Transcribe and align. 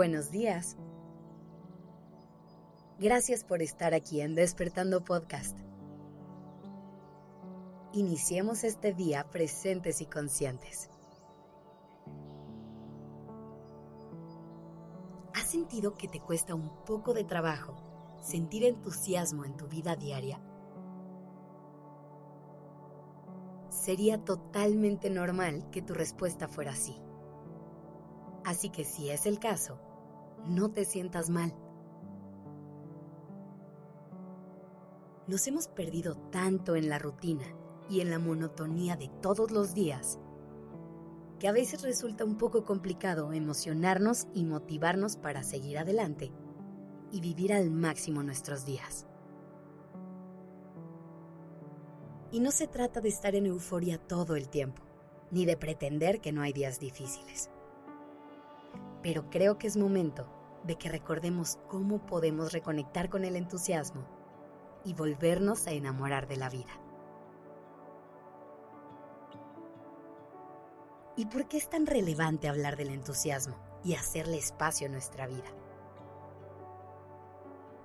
Buenos 0.00 0.30
días. 0.30 0.78
Gracias 2.98 3.44
por 3.44 3.60
estar 3.60 3.92
aquí 3.92 4.22
en 4.22 4.34
Despertando 4.34 5.04
Podcast. 5.04 5.58
Iniciemos 7.92 8.64
este 8.64 8.94
día 8.94 9.28
presentes 9.28 10.00
y 10.00 10.06
conscientes. 10.06 10.88
¿Has 15.34 15.50
sentido 15.50 15.92
que 15.92 16.08
te 16.08 16.18
cuesta 16.18 16.54
un 16.54 16.82
poco 16.86 17.12
de 17.12 17.24
trabajo 17.24 17.76
sentir 18.22 18.64
entusiasmo 18.64 19.44
en 19.44 19.54
tu 19.58 19.68
vida 19.68 19.96
diaria? 19.96 20.40
Sería 23.68 24.24
totalmente 24.24 25.10
normal 25.10 25.68
que 25.70 25.82
tu 25.82 25.92
respuesta 25.92 26.48
fuera 26.48 26.70
así. 26.70 26.96
Así 28.46 28.70
que 28.70 28.86
si 28.86 29.10
es 29.10 29.26
el 29.26 29.38
caso, 29.38 29.78
no 30.46 30.70
te 30.70 30.84
sientas 30.84 31.30
mal. 31.30 31.54
Nos 35.26 35.46
hemos 35.46 35.68
perdido 35.68 36.16
tanto 36.30 36.74
en 36.74 36.88
la 36.88 36.98
rutina 36.98 37.44
y 37.88 38.00
en 38.00 38.10
la 38.10 38.18
monotonía 38.18 38.96
de 38.96 39.08
todos 39.20 39.50
los 39.50 39.74
días 39.74 40.18
que 41.38 41.48
a 41.48 41.52
veces 41.52 41.82
resulta 41.82 42.24
un 42.24 42.36
poco 42.36 42.64
complicado 42.64 43.32
emocionarnos 43.32 44.26
y 44.34 44.44
motivarnos 44.44 45.16
para 45.16 45.42
seguir 45.42 45.78
adelante 45.78 46.32
y 47.10 47.20
vivir 47.20 47.52
al 47.52 47.70
máximo 47.70 48.22
nuestros 48.22 48.66
días. 48.66 49.06
Y 52.30 52.40
no 52.40 52.50
se 52.50 52.66
trata 52.68 53.00
de 53.00 53.08
estar 53.08 53.34
en 53.34 53.46
euforia 53.46 53.98
todo 53.98 54.36
el 54.36 54.48
tiempo, 54.48 54.82
ni 55.30 55.46
de 55.46 55.56
pretender 55.56 56.20
que 56.20 56.32
no 56.32 56.42
hay 56.42 56.52
días 56.52 56.78
difíciles 56.78 57.50
pero 59.02 59.30
creo 59.30 59.58
que 59.58 59.66
es 59.66 59.76
momento 59.76 60.26
de 60.64 60.76
que 60.76 60.88
recordemos 60.88 61.58
cómo 61.68 62.04
podemos 62.04 62.52
reconectar 62.52 63.08
con 63.08 63.24
el 63.24 63.36
entusiasmo 63.36 64.04
y 64.84 64.94
volvernos 64.94 65.66
a 65.66 65.72
enamorar 65.72 66.28
de 66.28 66.36
la 66.36 66.50
vida. 66.50 66.72
¿Y 71.16 71.26
por 71.26 71.48
qué 71.48 71.58
es 71.58 71.68
tan 71.68 71.86
relevante 71.86 72.48
hablar 72.48 72.76
del 72.76 72.90
entusiasmo 72.90 73.56
y 73.84 73.94
hacerle 73.94 74.38
espacio 74.38 74.86
a 74.86 74.90
nuestra 74.90 75.26
vida? 75.26 75.50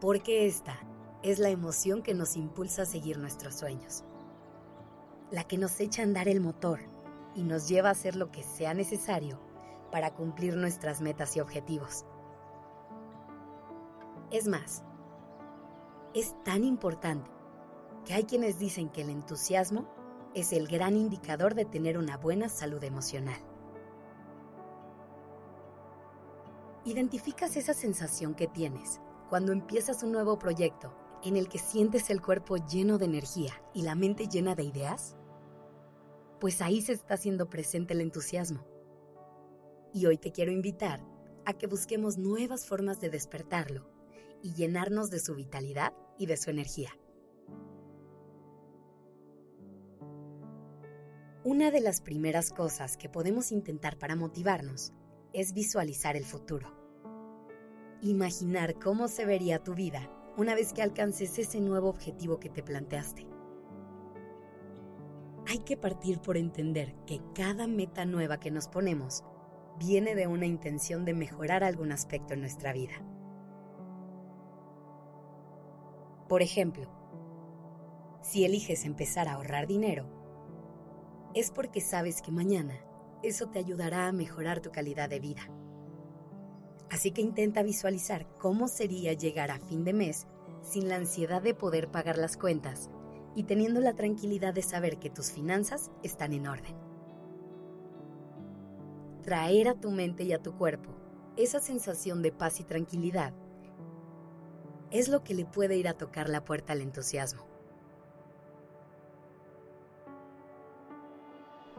Porque 0.00 0.46
esta 0.46 0.76
es 1.22 1.38
la 1.38 1.48
emoción 1.48 2.02
que 2.02 2.14
nos 2.14 2.36
impulsa 2.36 2.82
a 2.82 2.86
seguir 2.86 3.18
nuestros 3.18 3.54
sueños, 3.54 4.04
la 5.30 5.44
que 5.44 5.58
nos 5.58 5.80
echa 5.80 6.02
a 6.02 6.04
andar 6.04 6.28
el 6.28 6.40
motor 6.40 6.80
y 7.34 7.42
nos 7.42 7.66
lleva 7.66 7.88
a 7.88 7.92
hacer 7.92 8.14
lo 8.14 8.30
que 8.30 8.42
sea 8.42 8.74
necesario 8.74 9.40
para 9.94 10.12
cumplir 10.12 10.56
nuestras 10.56 11.00
metas 11.00 11.36
y 11.36 11.40
objetivos. 11.40 12.04
Es 14.32 14.48
más, 14.48 14.82
es 16.14 16.34
tan 16.42 16.64
importante 16.64 17.30
que 18.04 18.14
hay 18.14 18.24
quienes 18.24 18.58
dicen 18.58 18.88
que 18.88 19.02
el 19.02 19.10
entusiasmo 19.10 19.86
es 20.34 20.52
el 20.52 20.66
gran 20.66 20.96
indicador 20.96 21.54
de 21.54 21.64
tener 21.64 21.96
una 21.96 22.16
buena 22.16 22.48
salud 22.48 22.82
emocional. 22.82 23.38
Identificas 26.84 27.56
esa 27.56 27.72
sensación 27.72 28.34
que 28.34 28.48
tienes 28.48 29.00
cuando 29.28 29.52
empiezas 29.52 30.02
un 30.02 30.10
nuevo 30.10 30.40
proyecto 30.40 30.92
en 31.22 31.36
el 31.36 31.48
que 31.48 31.60
sientes 31.60 32.10
el 32.10 32.20
cuerpo 32.20 32.56
lleno 32.56 32.98
de 32.98 33.04
energía 33.04 33.52
y 33.72 33.82
la 33.82 33.94
mente 33.94 34.26
llena 34.26 34.56
de 34.56 34.64
ideas? 34.64 35.14
Pues 36.40 36.62
ahí 36.62 36.82
se 36.82 36.94
está 36.94 37.14
haciendo 37.14 37.48
presente 37.48 37.94
el 37.94 38.00
entusiasmo 38.00 38.73
y 39.94 40.06
hoy 40.06 40.18
te 40.18 40.32
quiero 40.32 40.50
invitar 40.50 41.00
a 41.46 41.54
que 41.54 41.68
busquemos 41.68 42.18
nuevas 42.18 42.66
formas 42.66 43.00
de 43.00 43.10
despertarlo 43.10 43.88
y 44.42 44.52
llenarnos 44.52 45.08
de 45.08 45.20
su 45.20 45.34
vitalidad 45.34 45.94
y 46.18 46.26
de 46.26 46.36
su 46.36 46.50
energía. 46.50 46.90
Una 51.44 51.70
de 51.70 51.80
las 51.80 52.00
primeras 52.00 52.50
cosas 52.50 52.96
que 52.96 53.08
podemos 53.08 53.52
intentar 53.52 53.96
para 53.96 54.16
motivarnos 54.16 54.92
es 55.32 55.52
visualizar 55.52 56.16
el 56.16 56.24
futuro. 56.24 56.72
Imaginar 58.02 58.78
cómo 58.78 59.08
se 59.08 59.24
vería 59.24 59.62
tu 59.62 59.74
vida 59.74 60.10
una 60.36 60.54
vez 60.54 60.72
que 60.72 60.82
alcances 60.82 61.38
ese 61.38 61.60
nuevo 61.60 61.88
objetivo 61.88 62.40
que 62.40 62.48
te 62.48 62.62
planteaste. 62.62 63.26
Hay 65.46 65.58
que 65.58 65.76
partir 65.76 66.18
por 66.20 66.36
entender 66.36 66.94
que 67.06 67.20
cada 67.34 67.66
meta 67.66 68.04
nueva 68.06 68.40
que 68.40 68.50
nos 68.50 68.66
ponemos 68.66 69.22
viene 69.78 70.14
de 70.14 70.26
una 70.26 70.46
intención 70.46 71.04
de 71.04 71.14
mejorar 71.14 71.64
algún 71.64 71.92
aspecto 71.92 72.34
en 72.34 72.40
nuestra 72.40 72.72
vida. 72.72 72.94
Por 76.28 76.42
ejemplo, 76.42 76.88
si 78.22 78.44
eliges 78.44 78.84
empezar 78.84 79.28
a 79.28 79.34
ahorrar 79.34 79.66
dinero, 79.66 80.06
es 81.34 81.50
porque 81.50 81.80
sabes 81.80 82.22
que 82.22 82.30
mañana 82.30 82.78
eso 83.22 83.48
te 83.48 83.58
ayudará 83.58 84.06
a 84.06 84.12
mejorar 84.12 84.60
tu 84.60 84.70
calidad 84.70 85.08
de 85.08 85.20
vida. 85.20 85.42
Así 86.90 87.10
que 87.10 87.22
intenta 87.22 87.62
visualizar 87.62 88.28
cómo 88.38 88.68
sería 88.68 89.12
llegar 89.12 89.50
a 89.50 89.58
fin 89.58 89.84
de 89.84 89.92
mes 89.92 90.26
sin 90.62 90.88
la 90.88 90.96
ansiedad 90.96 91.42
de 91.42 91.54
poder 91.54 91.90
pagar 91.90 92.16
las 92.16 92.36
cuentas 92.36 92.90
y 93.34 93.44
teniendo 93.44 93.80
la 93.80 93.94
tranquilidad 93.94 94.54
de 94.54 94.62
saber 94.62 94.98
que 94.98 95.10
tus 95.10 95.32
finanzas 95.32 95.90
están 96.02 96.32
en 96.32 96.46
orden 96.46 96.83
traer 99.24 99.68
a 99.68 99.74
tu 99.74 99.90
mente 99.90 100.22
y 100.24 100.32
a 100.32 100.42
tu 100.42 100.56
cuerpo 100.56 100.90
esa 101.36 101.58
sensación 101.58 102.22
de 102.22 102.30
paz 102.30 102.60
y 102.60 102.64
tranquilidad 102.64 103.32
es 104.90 105.08
lo 105.08 105.24
que 105.24 105.34
le 105.34 105.44
puede 105.44 105.76
ir 105.76 105.88
a 105.88 105.94
tocar 105.94 106.28
la 106.28 106.44
puerta 106.44 106.72
al 106.72 106.80
entusiasmo. 106.80 107.44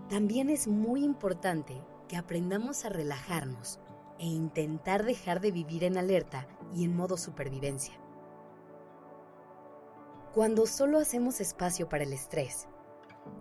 También 0.09 0.49
es 0.49 0.67
muy 0.67 1.03
importante 1.03 1.81
que 2.09 2.17
aprendamos 2.17 2.83
a 2.83 2.89
relajarnos 2.89 3.79
e 4.19 4.25
intentar 4.25 5.05
dejar 5.05 5.39
de 5.39 5.51
vivir 5.51 5.83
en 5.83 5.97
alerta 5.97 6.47
y 6.73 6.83
en 6.83 6.95
modo 6.95 7.15
supervivencia. 7.15 7.93
Cuando 10.33 10.65
solo 10.65 10.99
hacemos 10.99 11.39
espacio 11.39 11.87
para 11.87 12.03
el 12.03 12.11
estrés 12.11 12.67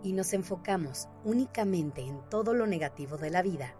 y 0.01 0.13
nos 0.13 0.33
enfocamos 0.33 1.09
únicamente 1.23 2.01
en 2.01 2.21
todo 2.29 2.53
lo 2.53 2.65
negativo 2.65 3.17
de 3.17 3.29
la 3.29 3.41
vida, 3.41 3.75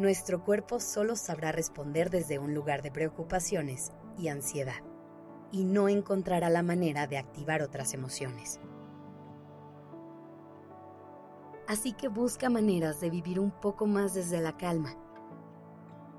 nuestro 0.00 0.42
cuerpo 0.42 0.80
solo 0.80 1.14
sabrá 1.14 1.52
responder 1.52 2.08
desde 2.08 2.38
un 2.38 2.54
lugar 2.54 2.80
de 2.80 2.90
preocupaciones 2.90 3.92
y 4.16 4.28
ansiedad, 4.28 4.82
y 5.52 5.64
no 5.64 5.88
encontrará 5.88 6.48
la 6.48 6.62
manera 6.62 7.06
de 7.06 7.18
activar 7.18 7.62
otras 7.62 7.92
emociones. 7.92 8.58
Así 11.68 11.92
que 11.92 12.08
busca 12.08 12.48
maneras 12.48 13.00
de 13.00 13.10
vivir 13.10 13.38
un 13.38 13.50
poco 13.50 13.86
más 13.86 14.14
desde 14.14 14.40
la 14.40 14.56
calma. 14.56 14.96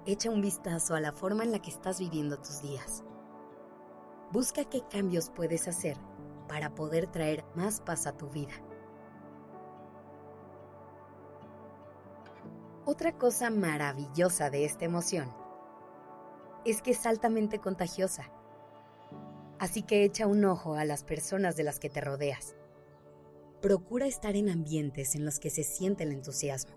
Echa 0.05 0.29
un 0.29 0.41
vistazo 0.41 0.95
a 0.95 1.01
la 1.01 1.11
forma 1.11 1.43
en 1.43 1.51
la 1.51 1.59
que 1.59 1.71
estás 1.71 1.99
viviendo 1.99 2.37
tus 2.37 2.61
días. 2.61 3.03
Busca 4.31 4.63
qué 4.63 4.81
cambios 4.89 5.29
puedes 5.29 5.67
hacer 5.67 5.97
para 6.47 6.73
poder 6.75 7.07
traer 7.07 7.43
más 7.55 7.81
paz 7.81 8.07
a 8.07 8.15
tu 8.15 8.29
vida. 8.29 8.53
Otra 12.83 13.11
cosa 13.11 13.51
maravillosa 13.51 14.49
de 14.49 14.65
esta 14.65 14.85
emoción 14.85 15.31
es 16.65 16.81
que 16.81 16.91
es 16.91 17.05
altamente 17.05 17.59
contagiosa. 17.59 18.31
Así 19.59 19.83
que 19.83 20.03
echa 20.03 20.25
un 20.25 20.43
ojo 20.45 20.73
a 20.73 20.83
las 20.83 21.03
personas 21.03 21.55
de 21.55 21.63
las 21.63 21.79
que 21.79 21.91
te 21.91 22.01
rodeas. 22.01 22.55
Procura 23.61 24.07
estar 24.07 24.35
en 24.35 24.49
ambientes 24.49 25.13
en 25.13 25.25
los 25.25 25.39
que 25.39 25.51
se 25.51 25.63
siente 25.63 26.05
el 26.05 26.11
entusiasmo. 26.11 26.75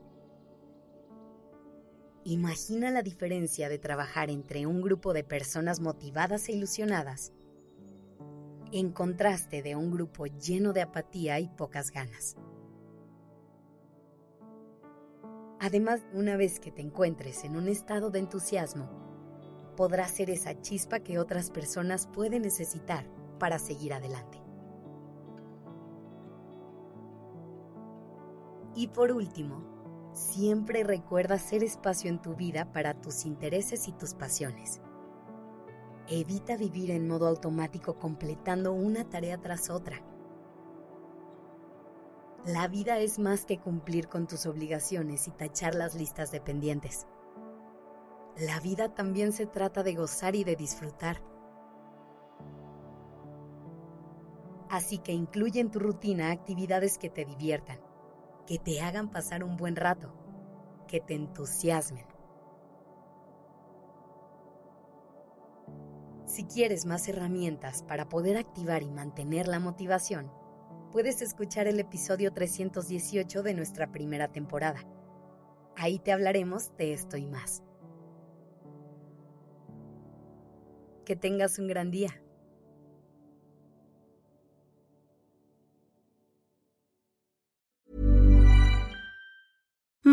Imagina 2.25 2.91
la 2.91 3.03
diferencia 3.03 3.71
de 3.71 3.79
trabajar 3.79 4.29
entre 4.29 4.67
un 4.67 4.83
grupo 4.83 5.15
de 5.15 5.25
personas 5.25 5.81
motivadas 5.81 6.49
e 6.49 6.53
ilusionadas 6.53 7.33
en 8.73 8.91
contraste 8.91 9.63
de 9.63 9.77
un 9.77 9.91
grupo 9.91 10.27
lleno 10.27 10.73
de 10.73 10.83
apatía 10.83 11.39
y 11.39 11.49
pocas 11.49 11.91
ganas. 11.91 12.37
Además, 15.65 16.03
una 16.13 16.37
vez 16.37 16.61
que 16.61 16.71
te 16.71 16.83
encuentres 16.83 17.43
en 17.43 17.57
un 17.57 17.69
estado 17.69 18.11
de 18.11 18.19
entusiasmo, 18.19 18.87
podrás 19.79 20.11
ser 20.11 20.29
esa 20.29 20.61
chispa 20.61 21.01
que 21.01 21.19
otras 21.19 21.51
personas 21.51 22.07
pueden 22.07 22.43
necesitar 22.43 23.07
para 23.39 23.59
seguir 23.59 23.95
adelante. 23.95 24.43
Y 28.75 28.89
por 28.89 29.11
último, 29.11 30.13
siempre 30.13 30.85
recuerda 30.85 31.37
hacer 31.37 31.65
espacio 31.65 32.11
en 32.11 32.21
tu 32.21 32.35
vida 32.35 32.71
para 32.71 33.01
tus 33.01 33.25
intereses 33.25 33.89
y 33.89 33.93
tus 33.93 34.13
pasiones. 34.13 34.83
Evita 36.11 36.59
vivir 36.59 36.91
en 36.91 37.09
modo 37.09 37.27
automático 37.27 37.99
completando 37.99 38.75
una 38.75 39.09
tarea 39.09 39.41
tras 39.41 39.71
otra 39.71 40.03
la 42.47 42.69
vida 42.69 42.99
es 42.99 43.19
más 43.19 43.47
que 43.47 43.59
cumplir 43.59 44.09
con 44.09 44.27
tus 44.27 44.45
obligaciones 44.45 45.29
y 45.29 45.31
tachar 45.31 45.75
las 45.75 45.95
listas 45.95 46.31
de 46.31 46.41
pendientes. 46.41 47.07
la 48.37 48.59
vida 48.59 48.93
también 48.93 49.33
se 49.33 49.47
trata 49.47 49.85
de 49.85 49.95
gozar 49.95 50.35
y 50.35 50.43
de 50.43 50.57
disfrutar. 50.57 51.23
Así 54.69 54.99
que 54.99 55.13
incluye 55.13 55.61
en 55.61 55.71
tu 55.71 55.79
rutina 55.79 56.33
actividades 56.33 56.99
que 56.99 57.09
te 57.09 57.25
diviertan, 57.25 57.79
que 58.45 58.59
te 58.59 58.81
hagan 58.81 59.09
pasar 59.09 59.45
un 59.45 59.57
buen 59.57 59.77
rato, 59.77 60.13
que 60.89 61.01
te 61.01 61.15
entusiasmen. 61.15 62.07
Si 66.27 66.45
quieres 66.45 66.87
más 66.87 67.07
herramientas 67.07 67.85
para 67.85 68.09
poder 68.09 68.37
activar 68.37 68.83
y 68.83 68.91
mantener 68.91 69.47
la 69.47 69.61
motivación, 69.61 70.33
puedes 70.95 71.23
escuchar 71.23 71.67
el 71.67 71.81
episodio 71.81 72.33
318 72.33 73.43
de 73.43 73.53
nuestra 73.53 73.91
primera 73.91 74.29
temporada. 74.29 74.81
Ahí 75.75 75.99
te 75.99 76.13
hablaremos 76.13 76.77
de 76.77 76.93
esto 76.93 77.17
y 77.17 77.27
más. 77.27 77.65
Que 81.05 81.17
tengas 81.17 81.59
un 81.59 81.67
gran 81.67 81.91
día. 81.91 82.23